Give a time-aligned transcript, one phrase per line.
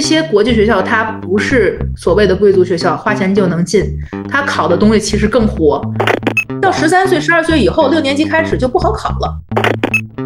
[0.00, 3.84] 这些国际学校它不是所谓的贵族学校，花钱就能进，
[4.30, 5.78] 它考的东西其实更活。
[6.58, 9.38] 到十三岁、十二岁以后，六年级开始就不好考了。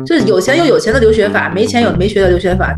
[0.07, 2.73] 这有钱有有钱的留学法，没钱有没学的留学法。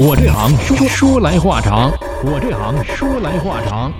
[0.00, 1.92] 我这行说说来话长，
[2.24, 3.92] 我这行说来话长。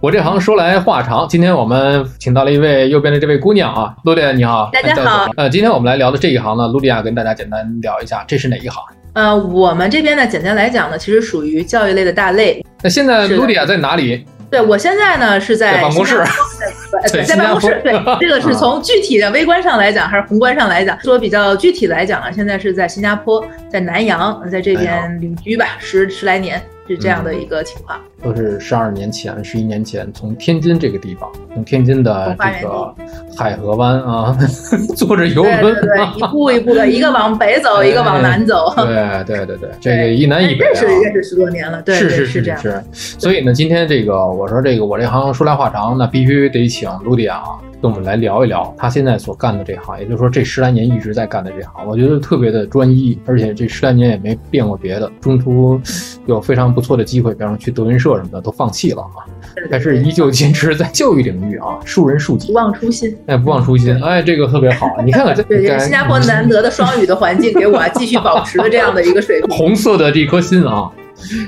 [0.00, 4.70] 我这行说来话长，今天我们请到了一位右边的这位姑娘啊，露莉亚你好。
[4.72, 5.28] 大家好。
[5.36, 8.80] 呃，今天我们来聊的这一行呢，露莉亚跟大家简单聊一下，这是哪一行？
[9.14, 12.64] 呃，我们这边呢，简单来讲呢，其实属于教育类的大类。
[12.80, 14.24] 那现在露莉亚在哪里？
[14.48, 16.22] 对我现在呢是在办公室，
[17.26, 17.80] 在办公室。
[17.82, 20.96] 对，这个是 从具体的微观上来讲，还是宏观上来讲？
[21.00, 26.62] 说比较具体来讲啊，现在是在新加坡，在南洋，在这边旅居吧，十十来年。
[26.88, 32.94] 是这样的一个情况，都是十二年前、十一年前从天津这个地方，从天津的这个
[33.36, 34.36] 海河湾啊，
[34.96, 38.72] 坐着游轮，对一步一步的， 一个往北走，一个往南走。
[38.76, 42.58] 对对对对，这个一南一北认识认识十多年了，对，是是是这样。
[42.58, 47.58] 是，所以呢，今天这个我说这个我这行说来话长，那必须得请卢迪亚啊。
[47.80, 55.10] 跟我们来聊一聊他现在所干的这行，也就是说这十来年一直在干的这行，我觉得特别的专一，而且这十来年也没变过别的。
[55.20, 55.80] 中途
[56.26, 59.22] 有非常不错的机会，比方说去德云社什么的都放弃了啊，
[59.70, 63.16] 但是依旧坚持在教育领域啊，树人树己，不忘初心。
[63.26, 64.88] 哎，不忘初心，哎，这个特别好。
[65.04, 69.56] 你看看，对，新加坡难得的双语的环境，给我继续保持了这样的一个水平。
[69.56, 70.90] 红色的这颗心啊，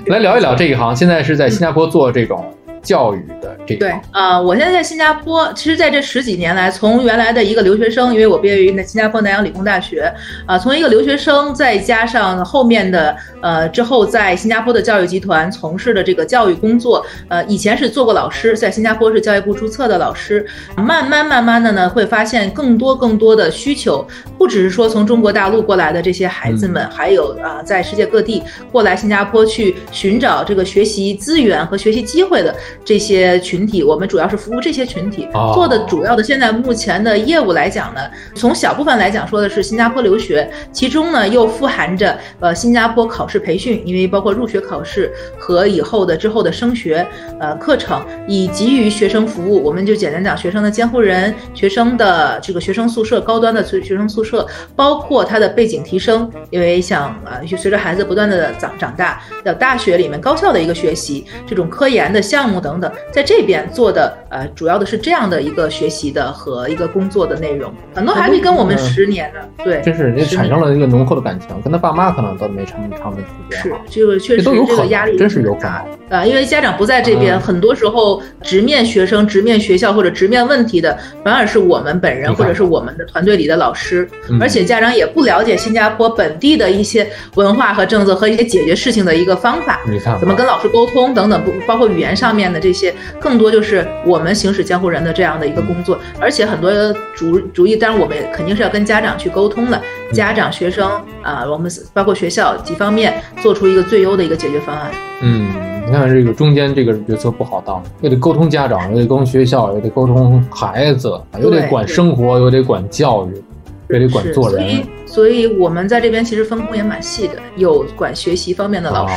[0.06, 2.45] 来聊一聊这一行，现在是在新加坡做这种。
[2.83, 10.12] 教育的这个对啊，我现在在新加坡，其实在这十几年来，从原来的一个留学生，因为我毕业于那新加坡南洋理工大学，
[10.47, 24.06] 啊，从一个留学生，再加上后面的呃之后在新加坡的教育集团从事的这个教育工作，呃，以前是做过老师，在新加坡是教育部注册的老师，慢慢慢慢的呢，会发现更多更多的需求，
[24.39, 28.42] 不只是说从中国大陆过来的这些孩子们，还有啊，在世界各地
[28.73, 32.55] 过来新加坡去寻找这个学习资源和学习机会的。
[32.85, 38.01] 这些群体，我们主要是服务这些群体做的主要的现在目前的业务来讲呢，
[38.35, 47.07] 从小部分来讲说的是新加坡留学，其中呢又富含着呃新加坡考试培训，因为包括入学考试和以后的之后的升学
[47.39, 62.71] 呃课程，以及于学生服务，我们就简单讲学生的监护人、学生的这个学生宿舍、高端的学学生宿舍，包括他的背景提升，因为想呃随着孩子不断的长长大，到大学里面高校的一个学习，这种科研的项目等。
[62.71, 73.61] 等等，在这边做的呃，主要的是这样的一个学习的和一个工作的内容，很多孩子跟我们十年的，对，真是产生了一个浓厚的感情，跟他爸妈可能都没长长的时间。
[73.61, 84.09] 是，这个确实这个压力真是有可能啊，因为家长不在这边，很多时候直面学生、直面学校或者直面问题的，反而是我们本人或者是我们的团队里的老师，
[84.41, 87.05] 而且家长也不了解新加坡本地的一些
[87.35, 92.61] 文化和政策和一些解决事情的一个方法，你看怎么跟老师沟通等等，不包括语言上面的。
[92.61, 96.70] 这些更多就是我们行使监护人的这样的一个工作，而且很多
[97.14, 99.80] 主主意，当然我们肯定是要跟家长去沟通的，
[100.12, 100.90] 家长、学生
[101.22, 104.90] 啊，我们包括学校几方面做出一个最优的一个解决方案。
[105.22, 105.48] 嗯，
[105.86, 113.42] 你看这个中间这个角色不好当，又得沟通家长，又得沟通学校，又得沟通孩子，又得管生活，又得管教育，
[113.88, 114.82] 又得管做人。
[115.11, 119.15] 所以我们在这边其实分工也蛮细的，有管学习方面的老师，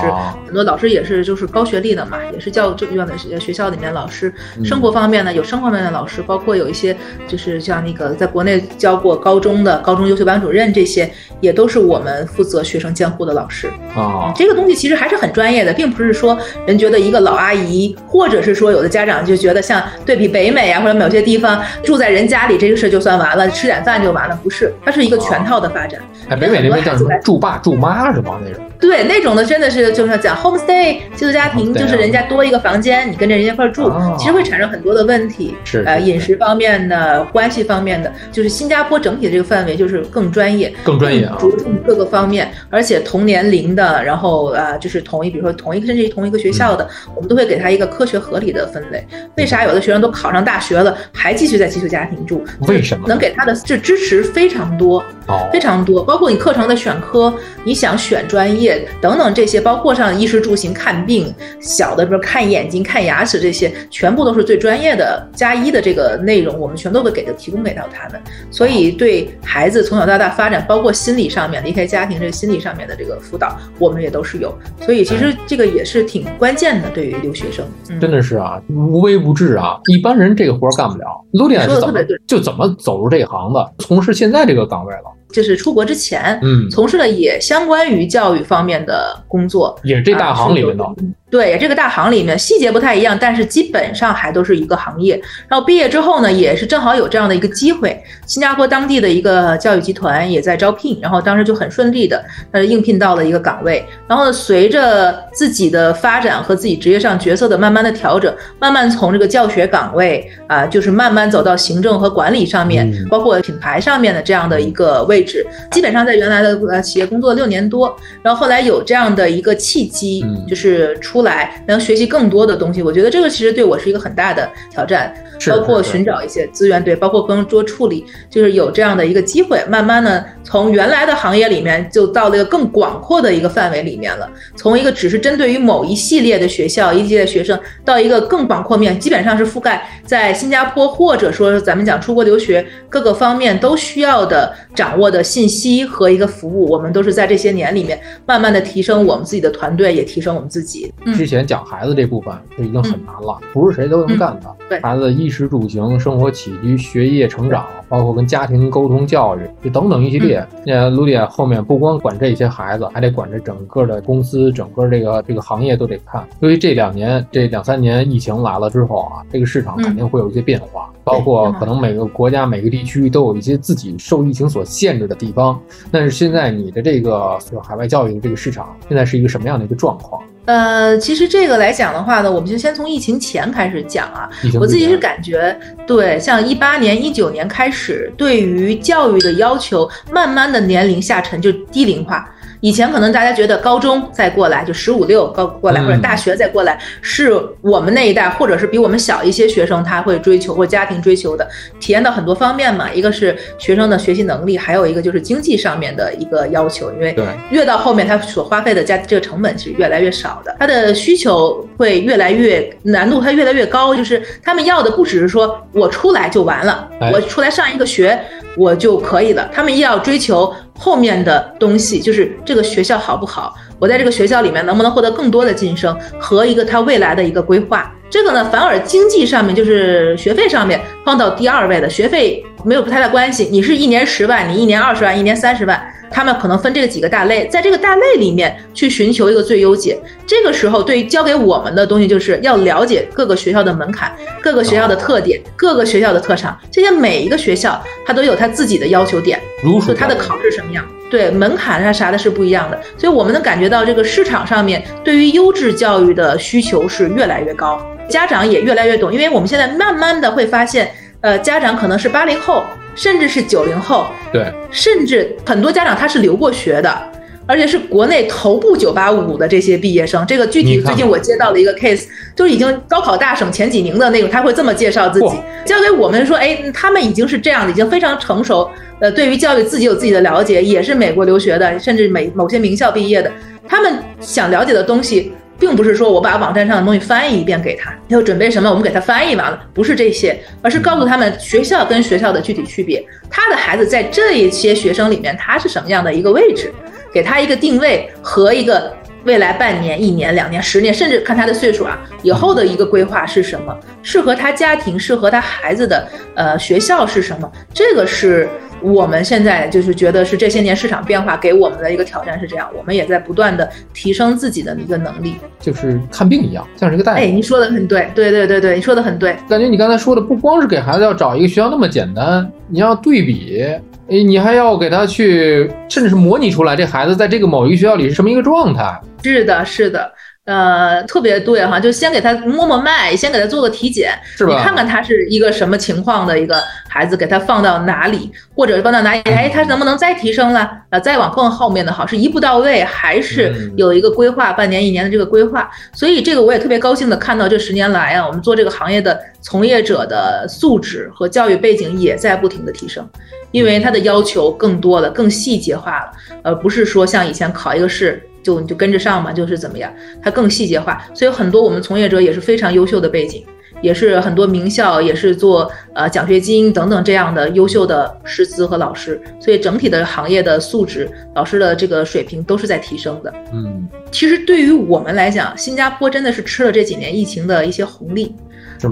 [0.47, 4.33] 很多老师也是就是高学历的嘛，也是教这院的学校里面老师。
[4.63, 11.07] 生活方面呢，有生活方面的老师，包括有一些就是像那个在国内教过高中的高中优秀班主任这些，
[11.39, 13.67] 也都是我们负责学生监护的老师。
[13.95, 25.99] 啊，这个东西其实还是很专业的，并不是说人觉得一个老阿姨，或者是说有的家长就觉得像对比北美啊或者某些地方住在人家里这个事就算完了，吃点饭就完了，不是，它是一个全套的发展。
[26.29, 27.09] 哎，北美那边叫什么？
[27.23, 28.39] 住爸住妈是吗？
[28.43, 28.63] 那种？
[28.79, 35.55] 对，那种的真的是就是讲 homestay 寄宿家庭，就是人家多一个房间，你跟着人家一块住，其实会产生很多的问题。
[35.65, 49.05] 是呃，饮食方面的、关系方面的，就是新加坡整体的这个范围就是更专业，更专业啊，着重各个方面，而且同年龄的，然后呃，就是同一，比如说同一个甚至于同一个学校的，我们都会给他一个科学合理的分类。
[49.37, 52.43] 为啥有的学生都考上大学了，还继续在寄宿家庭住？
[52.67, 53.07] 为什么？
[53.07, 55.01] 能给他的就支持非常多。
[55.27, 57.33] 哦非常多，包括你课程的选科，
[57.63, 68.21] 你想选专业等等这些，包括上衣食住行、看病，小的比如看眼睛、看牙齿这些，全部都是最专业的加一的这个内容，我们全都会给的提供给到他们。
[68.51, 74.53] 所以对孩子从小到大发展，包括心理上面离开家庭这个心理上面的这个辅导，我们也都是有。
[74.81, 81.05] 所以其实这个也是挺关键的，对于留学生，嗯、真的是啊，无微不至啊，一般人这个活儿干不了。
[81.33, 85.03] 卢迪亚是怎么就怎么走入这一行的，从事现在这个岗位了？
[85.33, 89.77] 就是出国之前，嗯，从事了也相关于教育方面的工作。
[89.83, 90.93] 也是这大行里面的啊。
[91.33, 95.19] 对，这个大行里面细节不太一样，但是基本上还都是一个行业。
[95.47, 103.83] 然后毕业之后呢，也是正好有这样的一个机会，新加坡当地的一个教育集团也在招聘，然后当时就很顺利的呃应聘到了一个岗位。
[104.07, 115.43] 然后呢，随着自己的发展和自己职业上角色的慢慢的调整，慢慢从这个教学岗位啊、就是慢慢走到行政和管理上面，嗯包括品牌上面的这样的一个位置。
[115.71, 122.81] 基本上在原来的呃企业工作六年多，然后后来有这样的一个契机，嗯就是出来能学习更多的东西。
[122.81, 125.13] 我觉得这个其实对我是一个很大的挑战，
[125.47, 134.29] 包括寻找一些资源，对，包括更多处理，就是有这样的一个机会，慢慢的从原来的行业里面就到了一个更广阔的一个范围里面了。
[134.55, 150.91] 从一个只是针对于某一系列的学校、一系列学生，到一个更广阔面，基本上是覆盖在新加坡或者说咱们讲出国留学各个方面都需要的掌握的信息和一个服务，我们都是在这些年里面慢慢的提升我们自己的团队，也提升我们自己。
[151.05, 154.55] 嗯之前讲孩子这部分就已经很难了，不是谁都能干的。
[154.69, 160.45] 对孩子的衣食住行、生活起居、学业成长，包括跟家庭沟通、教育，就等等一系列。
[160.65, 166.25] 那卢迪亚后面不光管这些孩子，还得管这整个的公司、整个这个这个行业都得看。
[166.39, 175.59] 由于这两年、这两三年疫情来了之后啊，这个市场肯定会有一些变化，包括可能每个国家、每个地区都有一些自己受疫情所限制的地方。
[175.91, 180.21] 但是现在你的这个就海外教育的这个市场，现在是一个什么样的一个状况？
[180.45, 184.29] 呃，其实这个来讲的话呢，我们就先从疫情前开始讲啊。
[184.59, 185.57] 我自己是感觉，
[185.87, 192.29] 对，像一八年、一九年开始，对于教育的要求慢慢的年龄下沉，就低龄化。
[192.63, 197.29] 以前可能大家觉得高中再过来就十五六高过来，嗯或者大学再过来，是
[197.59, 201.45] 我们那一代或者是比我们小一些学生他会追求或家庭追求的，
[201.81, 202.89] 体验到很多方面嘛。
[202.93, 207.13] 一个是学生的学习能力，还有一个就是经济上面的一个要求，因为
[207.49, 213.93] 越到后面，他所花费的家这个成本是越来越少的，他的需求会越来越难度，它越来越高。
[213.93, 218.17] 就是他们要的不只是说我出来就完了，哎我出来上一个学
[218.55, 227.93] 我就可以了，他们要追求后面的东西，就是这个学校好不好，我在这个学校里面能不能获得更多的晋升和一个他未来的一个规划。
[228.09, 233.49] 这个呢，反而经济上面就是学费上面放到第二位的，学费没有太大关系。
[233.51, 239.99] 你是一年十万，你一年二十万，一年三十万，他们可能分这个几个大类，在这个大类里面去寻求一个最优解。
[240.27, 249.39] 这个时候，对于交给我们的东西，就是要了解各个学校的门槛、各个学校的特点、各个学校的特长，这些每一个学校它都有它自己的要求点。
[249.63, 262.63] 如数就它的考试什么样，对门槛啊啥的是不一样的，所以我们能感觉到这个市场上面对于优质教育的需求是越来越高，家长也越来越懂，因为我们现在慢慢的会发现，呃，家长可能是八零后，
[262.95, 267.09] 甚至是九零后，对，甚至很多家长他是留过学的。
[267.45, 272.05] 而且是国内头部九八五的这些毕业生，这个具体最近我接到了一个 case，
[272.37, 278.69] 就是已经高考大省前几名的那种，他会这么介绍自己嚯，交给我们说，哎，他们已经是这样的，已经非常成熟，
[279.01, 283.29] 呃，对于教育自己有自己的了解，也是美国留学的，甚至美某些名校毕业的，
[283.67, 285.33] 他们想了解的东西。
[285.59, 296.73] 并不是说我把网站上的东西翻译一遍给他，要准备什么我们给他翻译完了，不是这些，而是告诉他们学校跟学校的具体区别，他的孩子在这一些学生里面他是什么样的一个位置，
[297.13, 298.91] 给他一个定位和一个
[299.25, 308.49] 未来半年、一年、两年、十年，甚至看他的岁数啊，以后的一个规划是什么，适合他家庭、适合他孩子的呃学校是什么，这个是
[308.81, 315.35] 我们现在就是觉得是这些年市场变化给我们的一个挑战是这样，我们也在不断的提升自己的一个能力。
[315.59, 317.19] 就是看病一样，像是一个大夫。
[317.19, 319.37] 哎，你说的很对，对对对对，你说的很对。
[319.47, 323.63] 感觉你刚才说的不光是给孩子要找一个学校那么简单，你要对比，
[324.09, 328.99] 哎，你还要给他去，甚至是模拟出来这孩子在这个某一个学校里是什么一个状态。
[329.23, 330.11] 是的，是的。
[330.45, 334.53] 呃，特别对哈，就先给他摸摸脉，先给他做个体检，是吧？
[334.53, 339.21] 你看看他是一个什么情况的一个孩子，给他放到哪里，或者放到哪里？
[339.21, 340.69] 哎，他能不能再提升了？
[340.89, 345.71] 呃，再往更后面的好，是一步到位，还是有一个规划，半年一年的这个规划？
[345.93, 353.07] 所以这个我也特别高兴的看到，这十年来啊，我们做这个行业的从业者的素质和教育背景也在不停的提升，
[353.51, 356.11] 因为他的要求更多了，更细节化了，
[356.43, 358.21] 而不是说像以前考一个试。
[358.43, 363.43] 就你就跟着上嘛，就是怎么样，它更细节化，所以很多我们从业者也是非常优秀的背景，
[363.81, 373.33] 也是很多名校也是做呃奖学金等等这样的优秀的师资和老师，所以整体的行业的素质、老师的这个水平都是在提升的。
[373.53, 378.35] 嗯，其实对于我们来讲，新加坡真的是吃了这几年疫情的一些红利。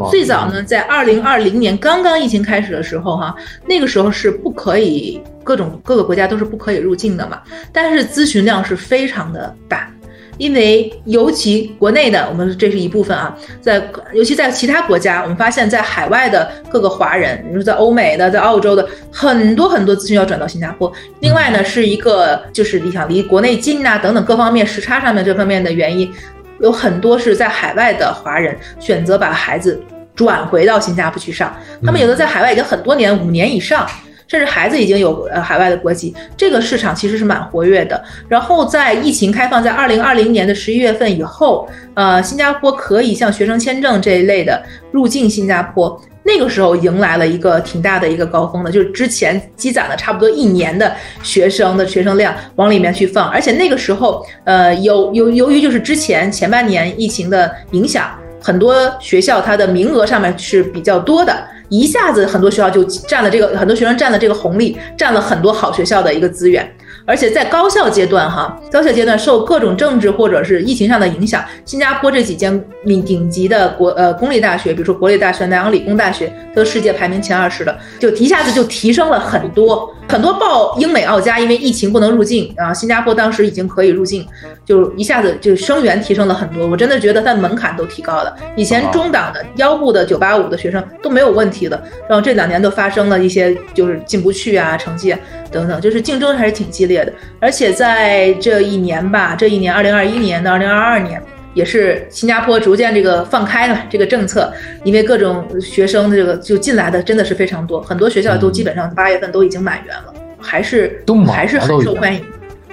[0.10, 3.36] 最早呢，在二零二零年刚刚疫情开始的时候，哈，
[3.68, 7.42] 那个时候是不可以各种各个国家都是不可以入境的嘛。
[7.72, 9.90] 但是咨询量是非常的大，
[10.38, 13.84] 因为尤其国内的，我们这是一部分啊，在
[14.14, 20.92] 尤其在其他国家，我们发现在海外的各个华人，比如在欧美的、在澳洲的很多很多咨询要转到新加坡。
[21.20, 26.12] 另外呢，是一个就是你想离国内近呐等等各方面时差上面这方面的原因。
[26.62, 29.82] 有很多是在海外的华人选择把孩子
[30.16, 31.54] 转回到新加坡去上，
[31.84, 33.88] 他们有的在海外已经很多年，五年以上，
[34.32, 38.02] 甚至孩子已经有呃海外的国籍，这个市场其实是蛮活跃的。
[38.30, 46.02] 然后在疫情开放，在二零二零年的十一月份以后，呃，新加坡可以像学生签证这一类的入境新加坡。
[46.24, 61.36] 那个时候迎来了一个挺大的一个高峰的，就是之前积攒了差不多一年的学生的学生量往里面去放，而且那个时候，呃，有由由于就是之前前半年疫情的影响，很多学校它的名额上面是比较多的，
[61.72, 66.70] 一下子很多学校就占了这个很多学生占了这个红利，占了很多好学校的一个资源。
[67.06, 79.90] 而且在高校阶段，哈，高校阶段受各种政治或者是疫情上的影响，新加坡这几间顶顶级的国呃公立大学，比如说国立大学、南洋理工大学，都世界排名前二十的，就一下子就提升了很多。
[80.10, 84.28] 很多报英美澳加，因为疫情不能入境啊，新加坡当时已经可以入境，
[84.66, 86.68] 就一下子就生源提升了很多。
[86.68, 95.16] 我真的觉得它门槛都提高了，以前中档的腰部的九八五的学生都没有问题的，然后这两年都发生了一些就是进不去啊，成绩
[95.50, 97.14] 等等，就是竞争还是挺激烈的。
[97.40, 101.22] 而且在这一年吧，这一年二零二一年到二零二二年。
[101.54, 104.50] 也是新加坡逐渐这个放开了这个政策，
[104.86, 112.24] 因为各种学生的这个就进来的真的是非常多，很多学校都基本上八月份都已经满员了，还是还是很受欢迎。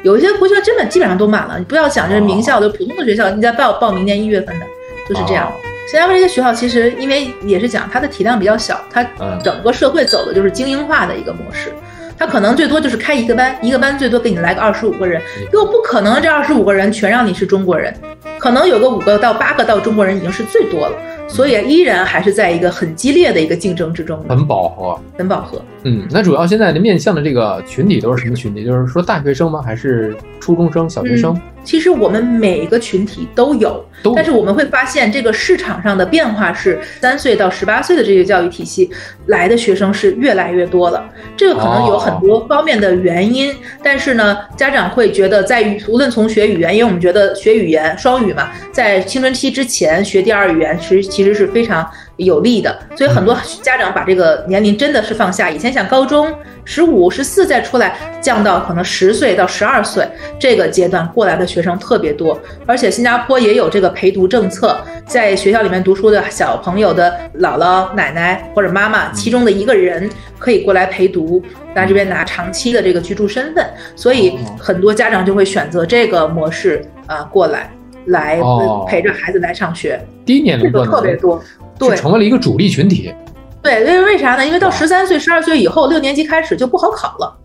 [0.05, 4.67] 有一些国校真的基本上都满了，你不要想这是名校，就普通的学校，你再报报明年一月份的，
[5.09, 5.53] 就是这样。
[5.91, 9.03] 新加坡这些学校其实因为也是讲它的体量比较小，它
[9.43, 11.73] 整个社会走的就是精英化的一个模式。
[12.19, 15.23] 他可能最多就是开一个班，一个班最多给你来个二十五个人，
[15.53, 17.95] 又不可能这二十五个人全让你是中国人，
[18.39, 20.99] 可能有个五个到八个到中国人已经是最多了，
[21.29, 25.63] 所以依然还是在一个很激烈的一个竞争之中，很饱和，很饱和。
[25.85, 28.65] 嗯，那主要现在的面向的这个群体都是什么群体？
[28.65, 29.63] 就是说大学生吗？
[29.63, 31.41] 还是初中生、小学生？
[31.63, 38.91] 其实我们每个群体都有，但是我们会发现这个市场上的变化是三岁到十八岁的这个教育体系
[39.27, 41.09] 来的学生是越来越多了。
[41.37, 51.89] 这个可能有很多方面的原因，但是呢，家长会觉得在无论从学语言，因为我们觉得学语言双语嘛，在青春期之前学第二语言其实其实是非常。
[52.19, 55.51] 有利的，所以很多家长把这个年龄真的是放下。
[55.51, 56.33] 以前像高中
[56.65, 60.07] 十五、十四再出来，降到可能十岁到十二岁
[60.39, 62.39] 这个阶段过来的学生特别多。
[62.67, 71.43] 而且新加坡也有这个陪读政策，在学校里面读书的小朋友的姥姥、奶奶或者妈妈其中的一个人可以过来陪读，
[71.75, 73.65] 在这边拿长期的这个居住身份。
[73.95, 77.71] 所以很多家长就会选择这个模式啊过来
[78.09, 78.41] 来
[78.87, 80.01] 陪着孩子来上学。
[80.25, 81.43] 低年龄段特别多。
[81.79, 83.15] 对，成为了一个主力群体。
[83.63, 84.45] 对，因为为啥呢？
[84.45, 87.37] 因为到十三岁、十二岁以后，六年级开始就不好考了，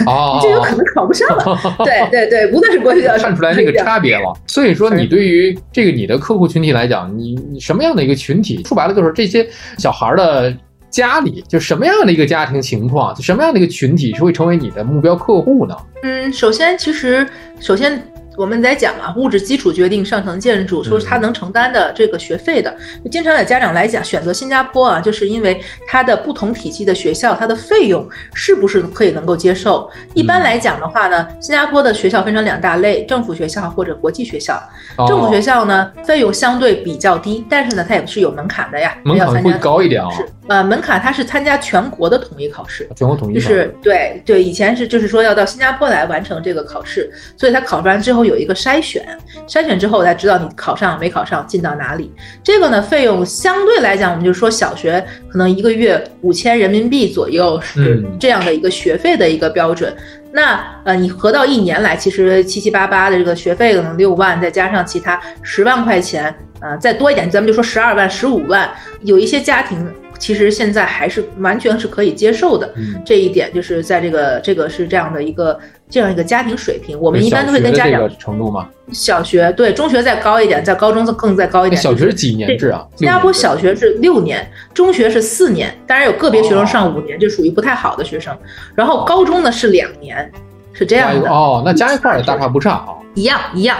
[0.00, 1.58] 你 就有可能考不上了。
[1.84, 4.32] 对对对，无论是国学校，看出来那个差别了。
[4.46, 8.62] 所以说，你对于这个你的客户群体来讲，你你什么样的一个群体？
[8.64, 9.46] 说白了就是这些
[9.78, 10.54] 小孩的
[10.90, 15.76] 家里，就什么样的一个家庭情况，什么样的一个群体是会成为你的目标客户呢？
[16.02, 17.26] 嗯，首先，其实
[17.60, 18.02] 首先。
[18.36, 22.74] 我们在讲啊，物质基础决定上层建筑，说是他能承担的这个学费的，
[23.10, 29.90] 经常有家长来讲选择新加坡啊，就是因为它的不同体系的学校，它的费用是不是可以能够接受？
[30.14, 34.62] 一般来讲的话呢，新加坡的学校分成两大类，政府学校或者国际学校。
[35.08, 40.10] 政府学校呢，费用相对比较低，但是呢，它也是有门槛的呀，门槛会高一点啊。
[40.10, 49.04] 是呃，门槛它是参加全国的统一考试，全国统一就是对对，以前是就是说要到新加坡来完成这个考试，所以他考出来之后有一个筛选，
[49.48, 52.12] 筛选之后才知道你考上没考上，进到哪里。
[52.44, 59.92] 这个呢，费用相对来讲，我们就说小学可能一个月五千人民币左右是这样的一个学费的一个标准。
[60.32, 68.70] 那呃，你合到一年来，其实七七八八的这个学费可能六万，再加上其他十万块钱，呃，再多一点，咱们就说十二万、十五万，
[69.02, 69.84] 有一些家庭。
[70.18, 72.72] 其实现在还是完全是可以接受的，
[73.04, 75.58] 这一点就是在这个这个是这样的一个
[75.88, 78.68] 这样一个家庭水平，我们一般都会跟家长程度吗？
[78.92, 81.80] 小学对，中学再高一点，在高中更再高一点。
[81.80, 82.86] 小学几年制啊？
[82.96, 88.36] 新加坡小学是六年，中学是四年，当然有个别学生上五年，就属于不太好的学生。
[88.74, 90.30] 然后高中呢是两年，
[90.72, 91.28] 是这样的。
[91.28, 92.95] 哦，那加一块也大差不差啊。
[93.16, 93.76] 一样一样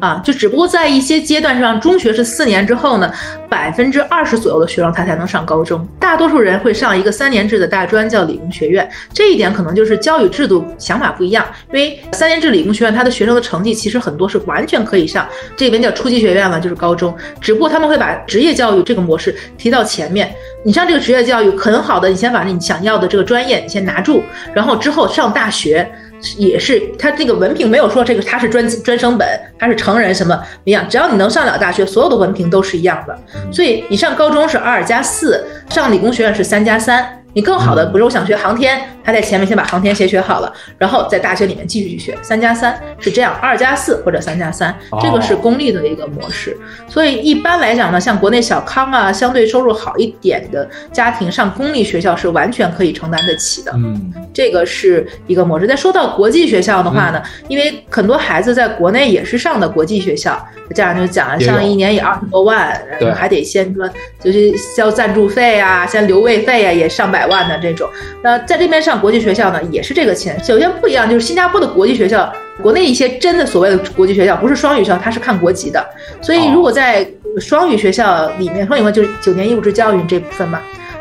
[0.00, 3.10] 啊，就只不过在一些阶段上，中学是四年之后呢，
[3.48, 8.86] 百分之二十左右的学生他才能上高中，大多数人会上一个三年制的大专，叫理工学院。
[9.14, 20.34] 这一点可能就是教育制度想法不一样，因为三年制理工学院，他的学生的成绩其实很多是完全可以上这边叫初级学院嘛，就是高中，只不过他们会把职业教育这个模式提到前面。
[20.62, 25.88] 你上这个职业教育很好的，你先把你想要的这个专业你先拿住，然后之后上大学。
[26.36, 33.18] 也是，他这个文凭没有说这个他是专专升本，他是成人什么一样，只要你能上了大学，所有的文凭都是一样的。
[33.52, 37.19] 所以你上高中是二加四，上理工学院是三加三。
[37.32, 42.18] 你更好的，比如我想学航天，他在前面先把航天先学好了，然后在大学里面继续去学。
[42.22, 46.56] 三加三是这样，二加四或者三加三，这个是公立的一个模式。
[46.88, 53.70] 所以一般来讲呢，像国内小康啊，相对收入好一点的家庭上公立学校是完全可以承担得起的。
[53.76, 55.68] 嗯，这个是一个模式。
[55.68, 60.44] 再说到国际学校的话呢，因为很多孩子在国内也是上的国际学校，
[60.74, 62.76] 家长就讲了，上一年也二十多万，
[63.14, 67.19] 还得先说就是交赞助费啊，先留位费啊，也上百。
[67.20, 67.86] 百万的这种，
[68.22, 70.42] 那在这边上国际学校呢，也是这个钱。
[70.42, 75.86] 首先不一样，就是新加坡的国际学校，国内一些真的所谓的国际学校，不是双语学校，它是看国籍的。
[76.22, 77.06] 所以如果在
[77.38, 80.60] 双语学校里面，双语嘛就是九年义务制教育这部分嘛。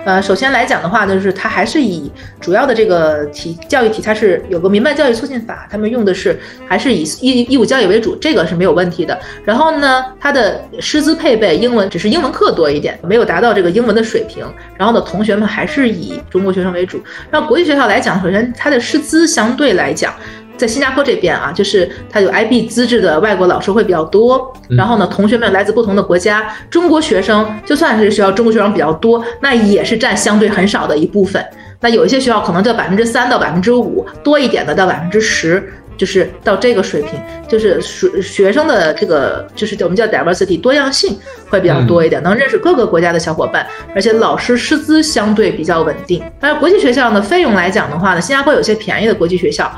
[0.09, 2.11] 呃，首先来讲的话呢，就是它还是以
[2.41, 9.15] 主要的这个体教育体，它是有个民办教育促进法，他们用的是还是以义义务教育为主，这个是没有问题的。
[9.45, 14.43] 然后呢，它的师资配备，英文只是英文课多一点，没有达到这个英文的水平。
[14.75, 16.99] 然后呢，同学们还是以中国学生为主。
[17.29, 20.11] 那国际学校来讲，首先它的师资相对来讲。
[20.59, 31.43] 在新加坡这边啊，就是它有 IB 资质的外国老师会比较多，然后呢，同学们来自不同的国家，中国学生就算是学校中国学生比较多，那也是占相对很少的一部分。
[31.79, 37.11] 那有一些学校可能在百分之三到百分之五，多一点的到百分之十，就是到这个水平，
[37.47, 41.17] 就是学学生的这个就是我们叫 diversity 多样性
[41.49, 46.21] 会比较多一点，能认识各个国家的小伙伴，而且老师师资相对比较稳定。
[46.37, 49.71] 但是国际学校呢，费用来讲的话呢，新加坡有些便宜的国际学校。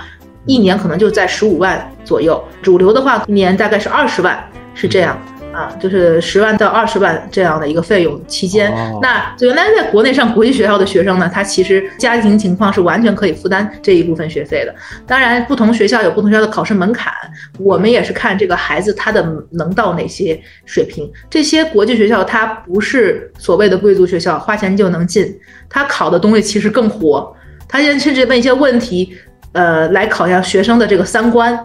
[0.46, 5.20] 一年可能就在十五万左右，主流的话一年大概是二十万，是这样
[5.54, 8.74] 啊，就是十万到二十万这样的一个费用期间。
[9.02, 14.74] 那原来在国内上国际学校的学生呢，他其实家庭情况是完全可以负担这一部分学费的。
[15.06, 17.14] 当然，不同学校有不同学校的考试门槛，
[17.60, 21.12] 我们也是看这个孩子他的能到哪些水平。
[21.30, 25.38] 这些国际学校它不是所谓的贵族学校，花钱就能进，
[25.70, 27.36] 他考的东西其实更活，
[27.68, 29.16] 他现在甚至问一些问题。
[29.54, 31.58] 呃，来考一下学生的这个三观，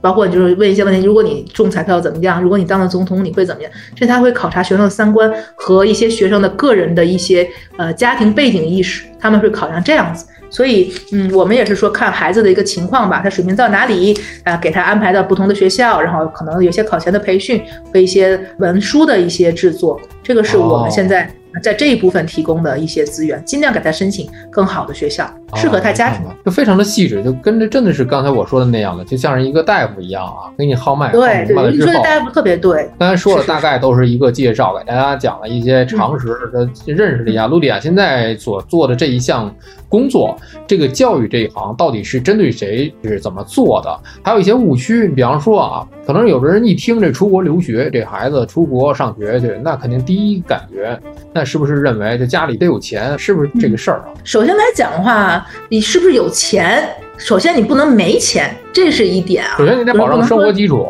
[0.00, 2.42] 包括就是问一些问题，如果你中彩票怎么样？
[2.42, 3.70] 如果你当了总统，你会怎么样？
[3.94, 10.26] 这他会考察学生的三观和一些学生的个人的一些呃家庭背景意识，他们会考量这样子。
[10.50, 17.60] 所以，嗯，我们也是说看孩子的一个情况吧，他水平到哪里啊，给他安排到不同的学校，然后可能有些考前的培训
[17.92, 21.28] 和一些文书的一些制作，这个是我们现在。
[21.62, 31.12] 在这一部分提供的一些资源，尽量给他申请更好的学校，适合他家庭，就非常的细致，就跟着真的是刚才我说的那样的，就像是一个大夫一样啊，给你号脉。
[31.12, 32.90] 对对，你说的大夫特别对。
[32.98, 37.46] 刚才说了，大概都是一个介绍，给大家讲了一些常识的认识了一下。
[37.46, 39.54] 卢迪亚现在所做的这一项
[39.88, 40.36] 工作，
[40.66, 44.00] 这个教育这一行到底是针对谁，是怎么做的？
[44.24, 50.98] 还有一些误区，比方说啊，可能有的人一听这出国留学，这孩子出国上学去，那肯定第一感觉
[51.32, 51.43] 那。
[51.44, 53.18] 是不是认为这家里得有钱？
[53.18, 54.08] 是不是这个事儿啊？
[54.24, 56.88] 首先来讲的话，你是不是有钱？
[57.16, 59.44] 首先你不能没钱，这是一点。
[59.56, 60.84] 首先你得保证生活基础。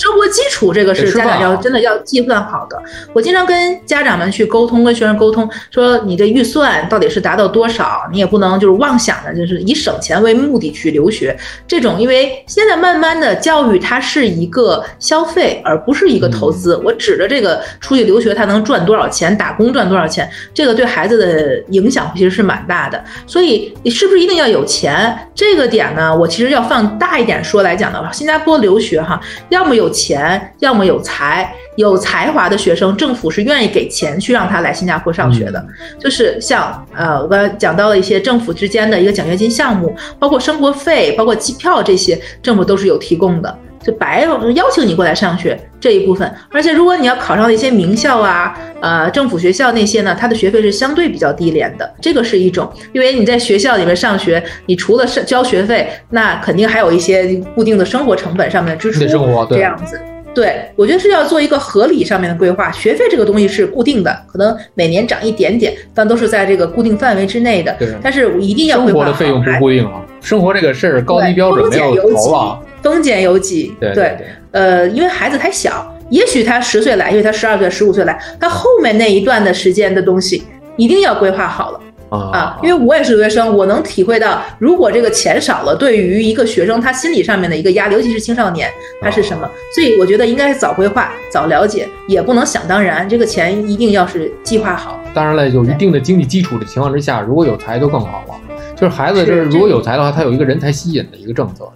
[0.00, 2.82] 生活基础这个是家长要真的要计算好的。
[3.12, 8.08] 我经常跟家长们去沟通，跟学生沟通，说你的预算到底是达到多少？
[8.10, 11.36] 你也不能就是妄想着就是以省钱为目的去留学。
[11.68, 16.74] 这种因为现在慢慢的教育它是一个消费，而不是一个投资。
[16.82, 23.04] 我指着这个出去留学他能赚多少钱，打工赚多少钱，这个对孩子的影响其实是蛮大的。
[23.26, 25.28] 所以你是不是一定要有钱？
[25.34, 31.52] 这个点呢，我其实要放大一点说来讲的话，新加坡留学哈，要么有钱，要么有才。
[31.76, 35.64] 有才华的学生，政府是愿意给钱去让他来新加坡上学的。
[35.98, 46.30] 就是像呃，我刚才讲到了一些政府之间的一个奖学金项目，包括生活费、包括机票这些，政府都是有提供的，就白邀请你过来上学这一部分。
[46.50, 51.94] 而且如果你要考上一些名校啊，呃，政府学校那些呢，它的学费是相对比较低廉的。
[52.00, 59.00] 这个是一种，因为你在学校里面上学，你除了是交学费，那肯定还有一些固定的生活成本上面的支出，
[59.48, 60.00] 这样子。
[60.32, 62.70] 对，我觉得是要做一个合理上面的规划。
[62.70, 67.74] 学费这个东西是固定的，可能每年涨一点点，但都是在这个固定范围之内的。
[67.80, 73.74] 对，但是一定要规划生活的费用不固定啊，生活这个事儿高低标准没有头啊，丰俭由己。
[73.80, 74.18] 对对，
[74.52, 80.42] 呃，因为孩子太小，也许他十岁来，因为他十二岁、十五岁来，他后面那一段的时间的东西
[80.76, 81.80] 一定要规划好了。
[82.10, 88.68] 啊，因为我也是留学生，我能体会到，如果这个钱少了，对于一个学生他心理上面的一个压力，尤其是青少年，
[89.00, 89.48] 他是什么？
[89.72, 94.98] 所以我觉得应该是早规划、早了解，也不能想当然，这个钱一定要是计划好。
[95.14, 98.34] 当然了，有一定的经济基础的情况之下，如果有才就更好了。
[98.74, 101.70] 就是孩子，就是如果有才的话，他有一个人才吸引的一个政策。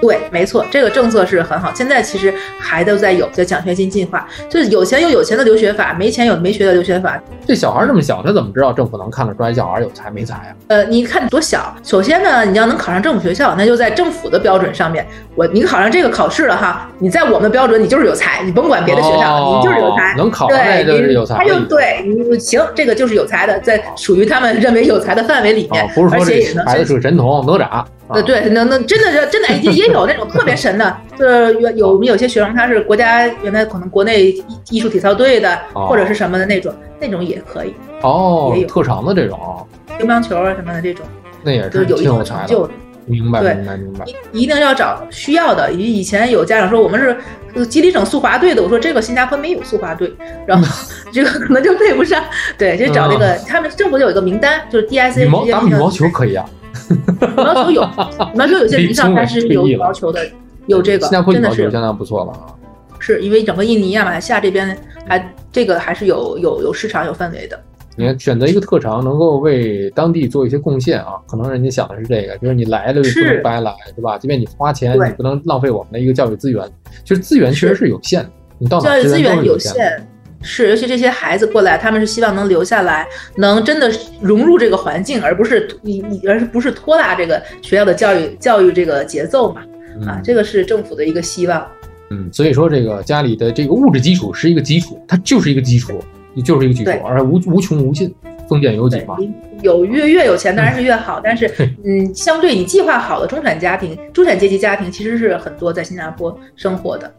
[0.00, 1.72] 对，没错，这个政策是很好。
[1.74, 7.20] 现在其实还都在有，叫奖学金计划，就是有钱有有钱的留学法，没钱有没学的留学法。
[7.46, 10.48] 这小孩这么小，他怎么知道政府能看得出来小孩有才没才啊？
[10.68, 15.06] 呃，你看多小，首先呢，你要能考上政府学校，那就在政府的标准上面。
[15.34, 20.14] 我你考上这个考试了哈，你在我们的标准，你就是有才，你甭管别的学校，你就是有才。
[20.16, 21.36] 能考上就是有才。
[21.36, 27.84] 他就对你行，这个就是有才的，在属于他们认为有才的范围里面，不是说这孩子是个神童哪吒。
[28.08, 34.34] 呃，对，能能真的是真的也也有那种特别神的，就是有有我们有些学生他是国家原来可能国内
[34.70, 39.66] 艺术体操队的或者是什么的那种，那种也可以哦，也有特长的这种，
[39.98, 41.04] 乒乓球啊什么的这种，
[41.42, 42.72] 那也是有一定成就的。
[43.08, 44.04] 明白，明白，明白。
[44.32, 45.72] 一一定要找需要的。
[45.72, 50.12] 以以前有家长说我们是吉林省速滑队的，我说这个新加坡没有速滑队，
[50.44, 50.66] 然后
[51.12, 52.22] 这个可能就配不上。
[52.58, 56.44] 对，就找那个，他们政府有一个名单，就是 DIC 羽毛打羽毛球可以啊。
[56.90, 60.20] 羽毛球有，羽毛球有些名校它是有羽毛球的，
[60.66, 62.54] 有这个，真的是相当不错了啊。
[62.98, 67.58] 是因为整个印尼啊、马来西亚这边还这个还是有有有市场有氛围的。
[67.98, 74.18] 你看，选择一个特长，能够为当地做一些贡献啊，可能人家想的是这个，就是你来了就不能白来，对吧？
[74.18, 76.62] 即便你花钱，你不能浪费我们的一个教育资源。
[77.04, 80.06] 其实资源确实是有限的，你到教育资源有限。
[80.42, 89.62] 是，尤其这些孩子过来，他们是希望能留下来，能真的融入这个环境，而不是你你，而是不是拖拉这个学校的教育教育这个节奏嘛？
[90.06, 91.66] 啊，这个是政府的一个希望。
[92.10, 96.00] 嗯，所以说这个家里的这个物质基础是一个基础，它就是一个基础，
[96.44, 98.14] 就是一个基础，而无无穷无尽，
[98.48, 99.16] 丰俭由己嘛。
[99.62, 101.50] 有越越有钱当然是越好， 但是
[101.84, 107.12] 嗯，相对你计划好的中产家庭、中产阶级家庭，其实是很多在新加坡生活的。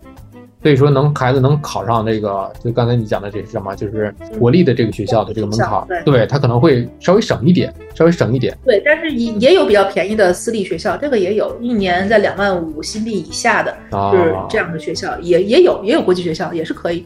[0.64, 3.76] 所以说，能孩子能考上这个，就刚才你讲的这是什么？
[3.76, 8.58] 就是国立的这个学校的这个门槛，对他可能会稍微省一点，稍微省一点。
[8.66, 13.78] 对，但是也也有比较便宜的私立学校，这个也有一年在两万五新币以下的，
[14.12, 17.06] 就是这样的学校，也也有也有国际学校，也是可以。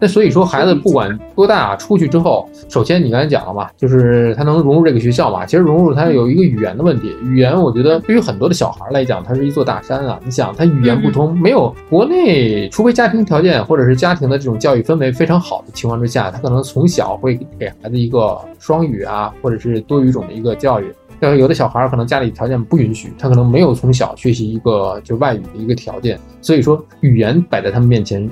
[0.00, 5.44] 那所以说，孩子不管多大，出去之后，首先你刚才讲了嘛，就是他能融入这个学校嘛。
[5.44, 10.20] 其实融入他有一个语言的问题，语言我觉得对于很多的小孩来讲，它是一座大山啊。
[10.24, 20.94] 你想，他语言不通，没有国内，除非家庭条件或者是家庭的这种教育氛围非常好的情况之下，他可能从小会给孩子一个双语啊，或者是多语种的一个教育。
[21.18, 28.30] 但是有的小孩可能家里条件不允许，他可能没有从小学习一个就外语的一个条件，所以说语言摆在他们面前。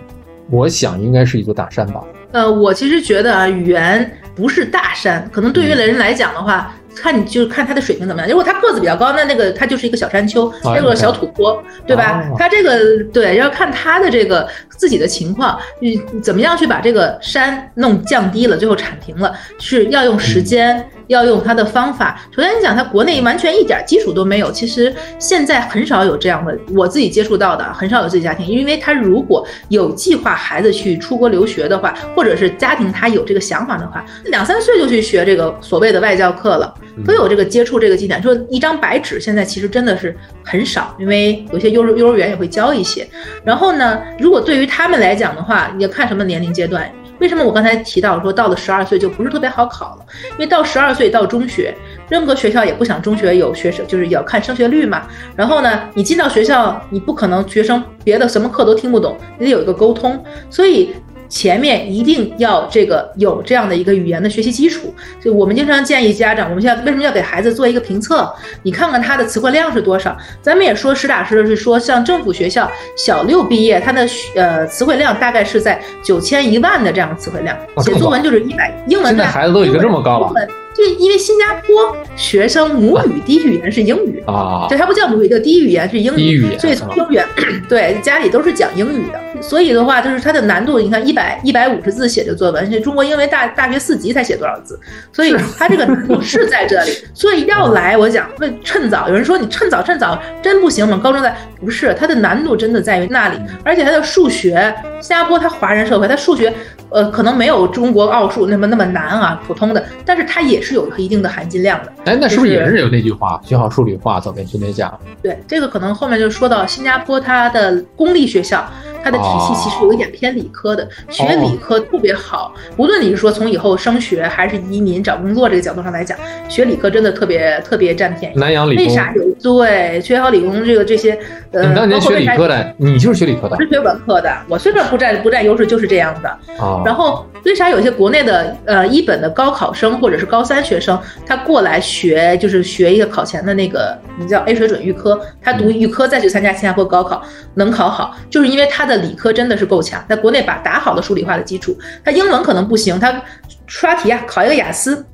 [0.51, 2.03] 我想应该是一座大山吧。
[2.33, 8.29] 呃，我其实觉得啊，语言不是大山，可能对于人来讲的话，看你就是看他的水平怎么样。
[8.29, 12.25] 如果他个子比较高，那那个他就是一个小山丘，那个小土坡，对吧？
[12.39, 20.89] 他这个对，要看他的这个自己的情况，你怎么样去把这个山弄降低了，最后铲平了，是要用时间。
[21.09, 22.21] 要用他的方法。
[22.35, 28.45] 首先，你讲他国内完全一点基础都没有，其实现在很少有这样的，我自己接触到的很少有自己家庭。
[28.45, 36.75] 因为他如果有计划孩子去出国留学的话，或者是家庭他有这个想法的话，两三岁就去学这个所谓的外教课了。
[37.05, 38.23] 都有这个接触这个技能。
[38.23, 43.07] 说一张白纸现在其实真的是很少，因为有些幼儿幼儿园也会教一些。
[43.45, 46.91] 然后呢，如果对于他们来讲的话，你要看什么年龄阶段。
[47.19, 50.05] 为什么我刚才提到说到了十二岁就不是特别好考了？
[50.33, 51.75] 因为到十二岁到中学，
[52.11, 55.07] 任何学校也不想中学有学生，就是要看升学率嘛。
[55.35, 60.95] 然后呢，你进到学校，你不可能学生别的什么课都听不懂，你得有一个沟通，所以。
[61.29, 68.33] 前面一定要这个有这样的一个语言的学习基础，就我们经常建议家长，我们现在为什么要给孩子做一个评测？
[68.63, 70.17] 你看看他的词汇量是多少？
[70.41, 80.33] 咱们也说实打实的是说，像政府学校小六毕业，他的呃词汇量大概是在九千一万的这样的词汇量，写作文就是一百，英文现在孩子都已经这么高了。
[80.77, 87.27] 就因为新加坡学生母语第一语言是英语啊，这还不叫母语，叫第一语言是英语，所以从幼儿园
[87.67, 89.36] 对家里都是讲英语的。
[89.41, 94.79] 所以的话，就是它的难度，你看一百一百五十字写的作文，中国因为大大学四级才写多少字，
[95.13, 96.93] 所以它这个难度是在这里。
[97.15, 101.01] 所以要来，我讲问趁早，有人说你趁早趁早真不行吗？
[101.03, 106.53] 高中在不是，它的难度真的在于那里，而且它的数学，新加坡它华人社会，它数学。
[106.91, 111.93] 呃，可能没有中国奥数那么那么难啊，普通的，但是它也是有一定的含金量的。
[112.05, 114.93] 哎，那是不是也是有那句话，学好数理化，走遍天下？
[115.23, 118.67] 对，这个可能后面就说到新加坡它的公立学校。
[119.05, 122.53] 它的体系其实有一点偏理科的，学理科特别好。
[122.77, 126.19] 无论你是说从以后升学还是移民找工作这个角度上来讲，
[126.49, 128.37] 学理科真的特别特别占便宜。
[128.37, 129.23] 南洋理工为啥有？
[129.41, 131.17] 对，学好理工这个这些，
[131.53, 134.29] 呃，你当年学理科的，你就是学理科的，是学文科的。
[134.49, 136.39] 我虽然不占不占优势，就是这样的。
[136.79, 136.83] 啊。
[136.85, 147.23] 然后为啥有些国内的呃一本的高考生或者是高三学生，他过来学就是学一个考前的那个，你叫 A 水准预科，他读预科再去参加新加坡高考
[147.55, 148.97] 能考好，就是因为他的。
[148.97, 153.23] 理科真的是够强，在国内把打好了数理化的基础，他英文可能不行，他
[153.67, 155.05] 刷题啊，考一个雅思，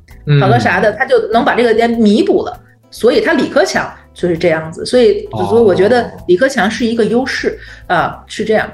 [0.41, 2.59] 考个啥的，他就能把这个弥补了。
[2.93, 8.71] 所以他理科强就是这样子，所以所以我觉得理科强是一个优势啊，是这样。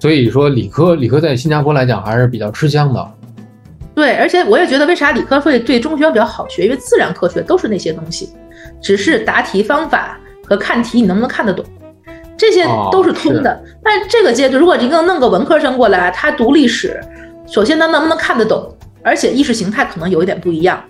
[0.00, 3.12] 所以说理科理科在新加坡来讲还是比较吃香的。
[3.94, 8.30] 对，而且我也觉得为啥理科会对中学比较好学，因为自然科学都是那些东西，
[8.80, 11.62] 只是答题方法和看题你能不能看得懂。
[12.34, 16.98] 这些都是通的，但这个阶段，如果一个弄个文科生过来，他读历史，
[17.46, 20.82] 首先他能不能看得懂，而且意识形态可能有一点不一样，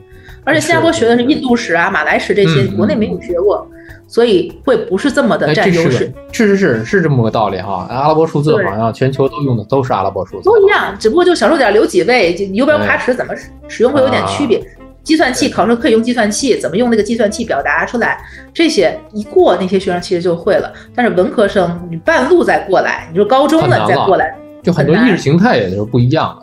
[0.44, 3.68] 而且新加坡学的是印度史啊、马来史这些，国内没有学过，
[4.10, 6.12] 所以会不是这么的占优势。
[6.32, 13.32] 是是是是这么个道理哈，阿拉伯数字好像全球都用的都是阿拉伯数字，都一样，只不过就小数点留几位，游标卡尺怎么
[13.68, 14.60] 使用会有点区别。
[15.04, 18.20] 计算器考试可以用计算器，怎么用那个计算器表达出来？
[18.52, 20.70] 这些一过，那些学生其实就会了。
[20.94, 26.42] 但是文科生，你半路再过来，你说高中了再过来，就很多意识形态也就是不一样了。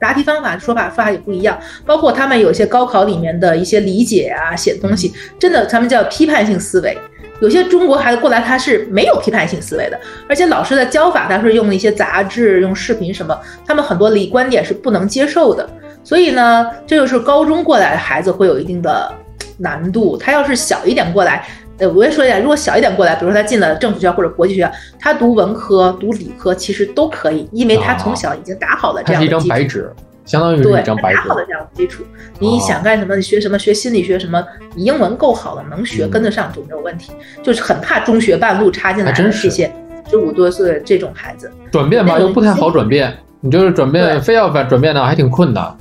[0.00, 6.96] 答题方法、说法方法也不一样，包括他们有些高考里面的一些理解啊、写东西，真的他们叫批判性思维。
[7.40, 15.68] 有些中国孩子过来，他是没有批判性思维的，而且老师的教法，他是用一些杂志、用视频什么，他们很多理观点是不能接受的。
[16.02, 19.10] 所以呢，这就是高中过来的孩子会有一定的
[19.56, 20.16] 难度。
[20.16, 21.46] 他要是小一点过来，
[21.80, 29.38] 呃，我也说一下，如果小一点过来，比如说他进了政府学校或者国际学校，他读文科、读理科其实都可以，因为他从小已经打好了这样的基础。
[29.38, 29.92] 一张白纸，
[30.26, 31.16] 相当于是一张白纸。
[31.16, 32.04] 打好的这样的基础，
[32.38, 33.16] 你想干什么？
[33.16, 33.58] 你学什么？
[33.58, 34.44] 学心理学什么？
[34.74, 37.12] 你英文够好了，能学跟得上就没有问题。
[37.42, 39.72] 就是很怕中学半路插进来的这些
[40.10, 43.16] 十五多岁这种孩子，转变吧又不太好转变。
[43.40, 45.74] 你就是转变，非要转转变呢，还挺困难。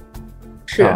[0.65, 0.87] 是，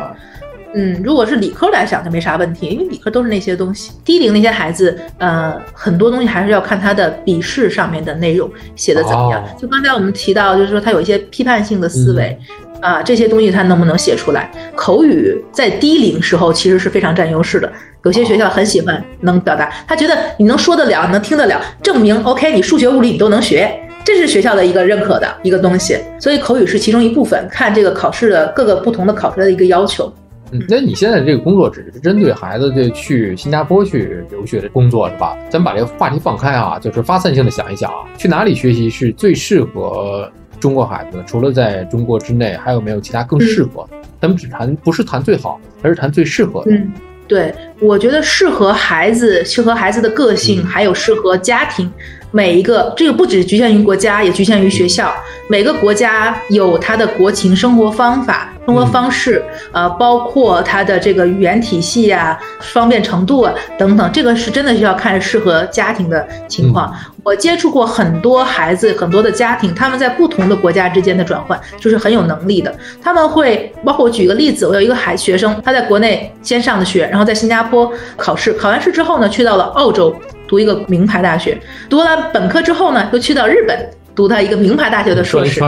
[0.75, 3.91] 嗯，如果是理科来讲就没啥问题，因为理科都是那些东西。
[4.03, 9.43] 低龄那些孩子，呃，很多东西还是要看他的笔试上面的内容写的怎么样。
[9.59, 12.37] 就刚才我们提到，就是说他有一些批判性的思维，
[12.81, 14.49] 啊，这些东西他能不能写出来？
[14.75, 17.71] 口语在低龄时候其实是非常占优势的。
[18.03, 23.71] 有些学校很喜欢能表达，他觉得你能说得了，能听得了，证明 OK，你数学物理你都能学。
[24.03, 27.47] 这是学校的一个认可的一个东西，所以口语是其中一部分。
[27.49, 30.11] 看这个考试的各个不同的考出来的一个要求。
[30.53, 35.35] 嗯，那你现在这个工作只是针对孩子这去新加坡去留学的工作是吧？
[35.49, 41.23] 咱把这个话题放开啊，就是发散性的想一想啊，去哪里学习是最适合中国孩子的？
[41.23, 43.87] 除了在中国之内，还有没有其他更适合？
[44.21, 46.71] 咱们只谈不是谈最好，而是谈最适合的。
[46.71, 46.91] 嗯，
[47.27, 51.91] 对，我觉得适合孩子，适合孩子的个性，还有适合家庭。
[52.31, 55.13] 每一个这个不只局限于国家，也局限于学校。
[55.49, 66.93] 每个国家有它的国情、生活方法，生活方式，呃，包括他的这个语言体系呀、方便程度啊等等，这个是真的需要看适合家庭的情况。
[67.23, 72.73] 我接触过很多孩子，很多的家庭，他们在不同的国家之间的转换，就是很有能力的。
[73.01, 80.15] 他们会包括我举个例子，我有一个孩学生，他在国内先上的学，然后在新加坡考试，考完试之后呢，去到了澳洲
[80.47, 81.57] 读一个名牌大学，
[81.89, 85.59] 读完本科之后呢，又去到日本读他一个名牌大学的硕士。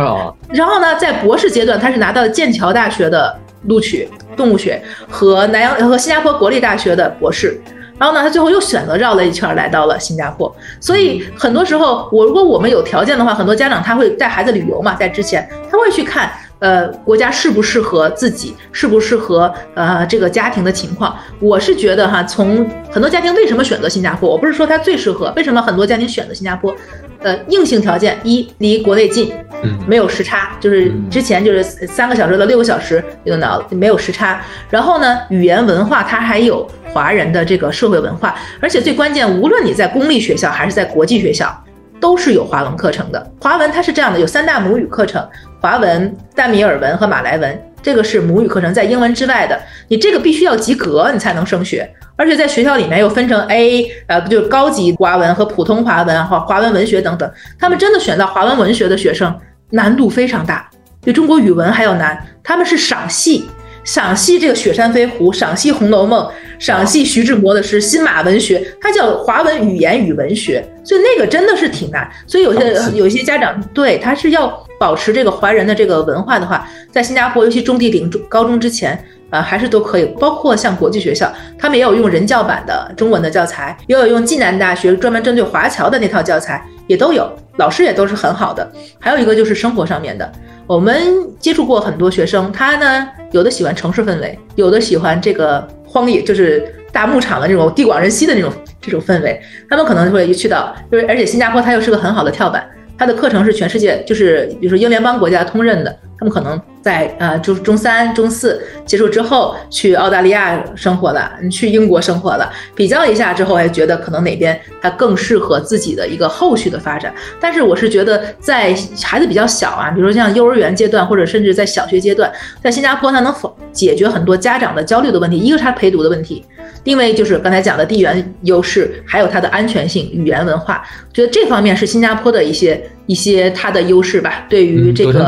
[0.50, 7.60] 然后呢，在博士阶段，他是拿到了剑桥大学的录取，动物学和南洋和新加坡国立大学的博士。
[7.98, 10.54] 然后呢，他最后又选择绕了一圈来到了新加坡。
[10.82, 21.16] 所以很多时候，我如果我们有条件的话，很多家长他会带孩子旅游嘛，在之前他会去看，呃，国家适不适合自己，适不适合呃这个家庭的情况。
[21.40, 26.74] 我是觉得哈，从很多家庭为什么选择新加坡，我不是说它最适合，为什么很多家庭选择新加坡？
[27.22, 34.42] 呃，硬性条件一离国内近，嗯，没有时差，就是之前就是三个小时到六个小时就能没有时差。
[34.70, 41.64] 然后呢，语言文化它还有华人的这个社会文化，而且最关键，无论你在公立学校还是在国际学校，
[42.06, 43.32] 都是有华文课程的。
[43.42, 45.28] 华文它是这样的，有三大母语课程：
[45.60, 47.72] 华文、淡米尔文和马来文。
[47.82, 51.92] 这个是母语课程，在英文之外的，你这个必须要及格，你才能升学。
[52.16, 57.28] 而且在学校里面又分成 A，呃，就是高级华文和普通华文和华文文学等等。
[57.58, 59.36] 他们真的选到华文文学的学生，
[59.72, 60.70] 难度非常大，
[61.04, 62.24] 比中国语文还要难。
[62.44, 63.50] 他们是赏析。
[63.86, 66.26] 赏析这个《雪山飞狐》，赏析《红楼梦》，
[66.58, 72.10] 赏析徐志摩的诗，新马文学，它叫华文语言与文学，所以那个真的是挺难。
[72.26, 74.48] 所以有些有些家长对他是要
[74.80, 80.06] 保持这个华人的这个文化的话，在新加坡，尤其中地岭中高中之前，啊，还是都可以。
[80.20, 88.68] 包括像国际学校，他们也有用人教版的中文的教材，也有用暨南大学专门针对华侨的那套教材，也都有，老师也都是很好的。
[89.00, 90.32] 还有一个就是生活上面的。
[90.68, 90.98] 我们
[91.40, 98.52] 接触过很多学生，他呢有的喜欢城市氛围，有的喜欢这个荒野，就是大牧场的这种地广人稀的那种
[98.82, 99.40] 这种氛围。
[99.70, 102.68] 他们可能会去到，就是而且新加坡它又是个很好的跳板，
[102.98, 105.96] 它的课程是全世界就是比如说英联邦国家通认的。
[106.18, 117.14] 他们可能在呃，就是中三、中四结束之后去澳大利亚生活了，你去英国生活了，比较一下之后，还觉得可能哪边它更适合自己的一个后续的发展。
[117.38, 122.32] 但是我是觉得，在孩子比较小啊，比如说像幼儿园阶段，或者甚至在小学阶段，
[122.64, 125.38] 在新加坡它能否解决很多家长的焦虑的问题？
[125.38, 126.46] 一个是他陪读的问题，
[126.86, 130.82] 另外就是刚才讲的地缘优势，还有它的安全性、语言文化，
[131.14, 134.46] 觉得这方面是新加坡的一些一些它的优势吧。
[134.50, 135.20] 对于这个适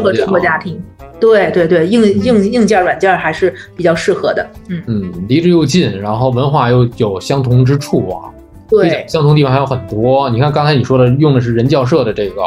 [0.00, 0.12] 合。
[0.18, 0.80] 中国家庭，
[1.20, 4.44] 对对对，硬硬硬件软件还是比较适合的。
[4.68, 8.28] 嗯嗯，离着又近，然后文化又有相同之处啊。
[8.68, 10.28] 对，相同地方还有很多。
[10.30, 12.42] 你看刚才你说的，用的是人教社的这个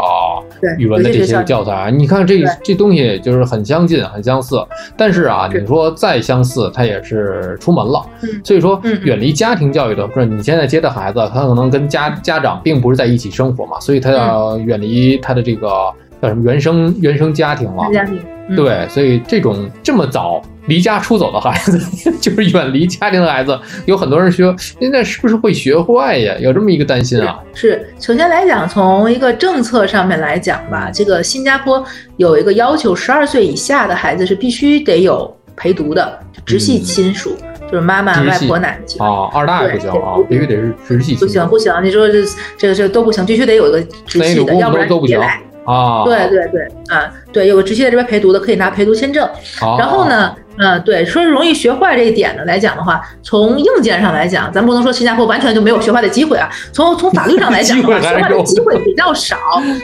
[0.77, 4.63] 语文的这些教材，你看这这东西就是很相近、很相似。
[4.95, 8.05] 但是啊，你说再相似，它也是出门了。
[8.43, 15.67] 所以说，远离家庭教育的，不是你现在接的孩子，他可能跟家家长并不是在一起生活嘛，所以他要远离他的这个。
[16.21, 17.91] 叫什么原生原生家庭了？
[17.91, 18.19] 家庭
[18.55, 21.79] 对，所以这种这么早离家出走的孩子，
[22.19, 26.36] 就是远离家庭的孩子，有很多人说，现在是不是会学坏呀？
[26.38, 27.39] 有这么一个担心啊。
[27.53, 31.81] 是，首先来讲，从一个政策上面来讲吧，这个新加坡
[32.17, 37.38] 有一个要求，十二岁以下的孩子是必须得有陪读的，直系亲属，
[37.71, 41.15] 就是妈妈、外婆、奶奶啊，二大爷不行啊，必须得是直系。
[41.15, 42.21] 不行不行，你说这
[42.57, 45.17] 这个这都不行，必须得有一个直系的，要不然都不行。
[45.71, 49.27] 啊，对对对，啊，对，有个直系在这边陪读的，可以拿陪读签证。
[49.77, 56.49] 然后呢，嗯，对，说容易学坏这一点呢来讲的话，从硬件上来讲，咱不能说新加坡完全就没有学坏的机会啊。
[56.73, 59.38] 从从法律上来讲的话， 学坏的机会比较少，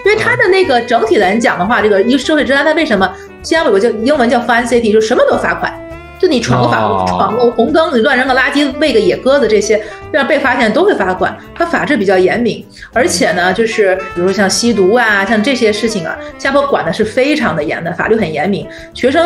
[0.05, 3.09] 因为它的那个整体来讲的话，这个一社会治安，它为什么
[3.41, 5.73] 新加坡有个叫英文叫 fine city，就什么都罚款。
[6.19, 9.79] 就你闯个法，闯个红灯，你乱扔个垃圾，喂个野鸽子，这些
[10.11, 11.35] 让被发现都会罚款。
[11.55, 18.67] 它法制比较严明，而且呢，就是比如像吸毒啊，像这些事情啊，新加坡管的是非常的严的，法律很严明。
[18.93, 19.23] 学生，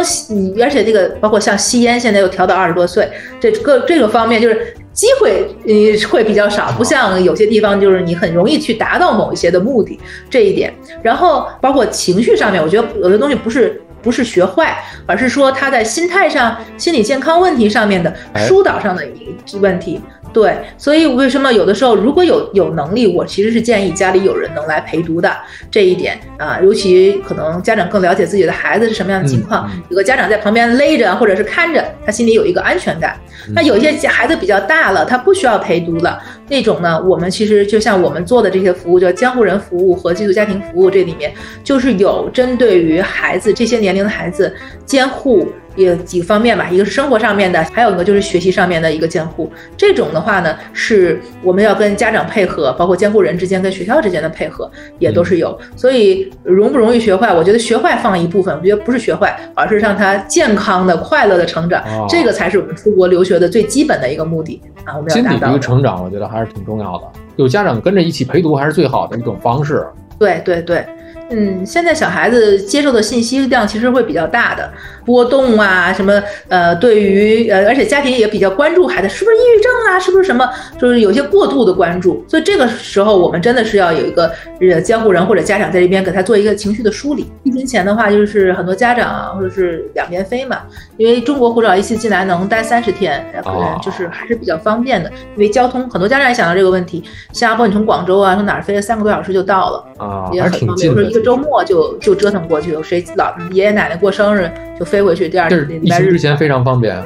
[0.62, 10.74] 而且这个包括像吸烟，现在又调到二十多岁，这个这个方面就是机会呃会比较少，不像有些地方就是你很容易去达到某一些的目的这一点。
[11.02, 13.82] 然后包括情绪上面，我觉得有的东西不是。
[14.04, 20.02] 不是学坏，而是说他在心态上、心理健康问题上面的疏导上的一问题。
[20.34, 25.30] 对，所以为什么有的时候如果有有能力，我其实是建议家里有人能来陪读的
[25.70, 33.20] 这一点啊，尤其可能家长更了解自己的孩子是什么样的情况，有个家长在旁边勒着或者是看着，他心里有一个安全感。
[33.54, 36.22] 那有些孩子比较大了，他不需要陪读了。
[36.48, 45.52] 那种呢，我们其实就像我们做的这些服务，叫监护人服务和寄宿家庭服务，这里面就是有针对于孩子这些年龄的孩子监护。
[45.75, 49.51] 有几个方面吧，一个是生活上面的，还有一个就是学习上面的一个监护。
[49.77, 55.57] 这种的话呢，是我们要跟家长配合，包括监护人之间跟学校之间的配合也都是有。
[55.75, 64.97] 所以容不容易学坏，我觉得学坏放一部分，我觉得不是学坏，而是让他健康的、快乐的成长，这个才是我们出国留学的最基本的一个目的啊。
[64.97, 65.29] 我们要达到。
[65.29, 67.03] 心理的一个成长，我觉得还是挺重要的。
[67.38, 69.86] 有家长跟着一起陪读，还是最好的一种方式。
[70.19, 70.86] 对对对。
[71.32, 74.70] 嗯，现在小孩子接受的信息量其实会比较大的
[75.06, 80.48] 波动啊，什么呃，对于呃，而且家庭也比较关注孩子是不是抑郁症啊，是不是什么，
[80.80, 87.32] 就是有些过度的关注，所以这个时候我们真的是要有一个呃监护人或者家长在这边给他做一个情绪的梳理。
[87.44, 90.62] 疫情前的话，就是很多家长，或者是两边飞嘛，
[91.02, 101.22] 因为中国护照一次进来能待三十天，可能就是还是比较方便的，因为交通很多家长也想到这个问题，新加坡你从广州啊，从哪儿飞三个多小时就到了啊，也很方便，比如说一个。
[101.22, 107.04] 周末就就折腾过去，了谁老爷爷奶奶过生日就飞回去，第二天礼拜日之前非常方便，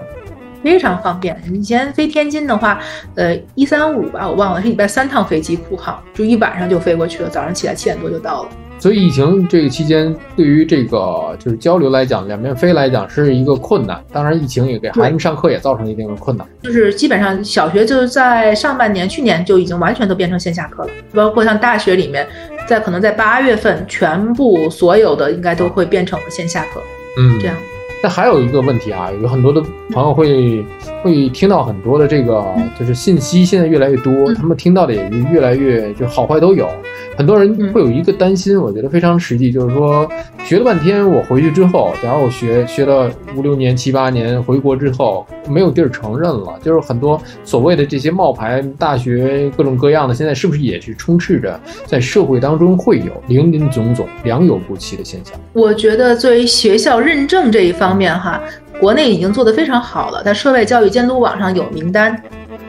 [0.64, 1.40] 非常方便。
[1.54, 2.80] 以前飞天津的话，
[3.16, 8.50] 呃，一三五吧，我忘了是礼拜三趟飞机，库航就一晚上就飞过去了，早上起来七点多就到了。
[8.78, 14.00] 所以疫情这个期间，对于这个就是交流来讲，两边飞来讲是一个困难。
[14.12, 16.46] 当然，疫情也给孩子们上课也造成一定的困难。
[16.62, 22.28] 就是基本上小学就是在上半年，去年就已经完全都变成线下课了，包括像大学里面，
[22.68, 26.82] 在可能在八月份，全部所有的应该都会变成了线下课。
[27.18, 27.56] 嗯，这样。
[28.04, 29.60] 那还有一个问题啊，有很多的
[29.92, 30.64] 朋友会
[31.02, 32.46] 会听到很多的这个
[32.80, 36.70] 就是信息，现在越来越多，他们听到的也越来越就好坏都有。
[37.18, 40.10] 很多人会有一个担心，我觉得非常实际，就是说
[40.44, 55.40] 学了半天，我回去之后，假如我学学了五六年、七八年，回国之后没有地儿承认了，就是很多所谓的这些冒牌大学，各种各样的，现在是不是也是充斥着在社会当中会有林林总总、良莠不齐的现象？
[55.54, 58.42] 我觉得作为学校认证这一方面，哈，
[58.80, 62.22] 国内已经做得非常好了，在涉外教育监督网上有名单。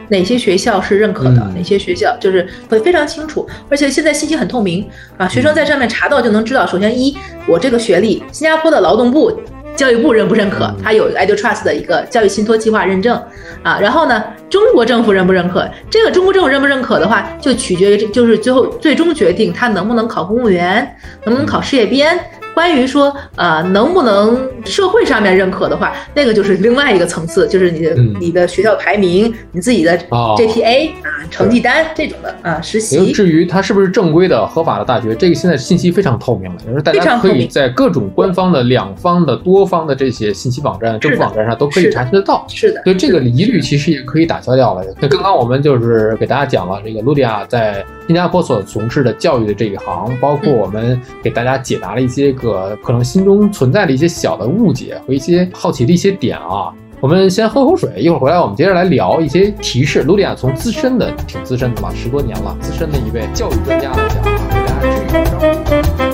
[0.09, 1.51] 哪些学校是认可的？
[1.55, 4.87] 哪些学校就是会非常清楚，而且现在信息很透明
[5.17, 6.65] 啊，学生在上面查到就能知道。
[6.65, 9.31] 首先，一我这个学历，新加坡的劳动部、
[9.75, 10.73] 教育部认不认可？
[10.83, 13.21] 它有 EduTrust 的一个教育信托计划认证
[13.63, 13.79] 啊。
[13.79, 15.69] 然后呢，中国政府认不认可？
[15.89, 20.95] 这个中国政府认不认可的话，就取决于就是最后最终决定他能不能考公务员，
[21.25, 22.17] 能不能考事业编。
[22.57, 33.11] 关于说，呃，能不能社会上面认可的话，那个就是另外一个层次，就是你的你的学校排名，你自己的 GPA 啊，成绩单这种的啊，实习。
[33.11, 42.43] 至于它是不是正规的、合法的大学，这个现在信息非常透明了，就是大家可以在各种官方的、两方的、多方的这些信息网站、政府网站上都可以查询得到。
[42.49, 44.83] 是的，所以这个疑虑其实也可以打消掉了。
[44.99, 52.46] 那刚刚我们就是给大家讲了这个卢迪亚在新加坡所从事的教育的这一行，包括我们给大家解答了一些个。
[52.51, 60.03] 呃，可能心中存在的一些小的误解和一些好奇的一些点啊，我们先喝口水，一会儿回来我们接着来聊一些提示。
[60.03, 66.06] 卢迪亚从资深的，挺资深的吧，十多年了，资深的一位教育专家来讲啊，给大家支一招。